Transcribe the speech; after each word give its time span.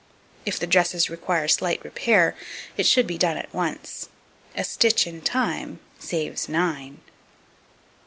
If 0.47 0.57
the 0.57 0.65
dresses 0.65 1.11
require 1.11 1.47
slight 1.47 1.83
repair, 1.85 2.35
it 2.75 2.87
should 2.87 3.05
be 3.05 3.19
done 3.19 3.37
at 3.37 3.53
once: 3.53 4.09
"a 4.57 4.63
stitch 4.63 5.05
in 5.05 5.21
time 5.21 5.79
saves 5.99 6.49
nine." 6.49 7.01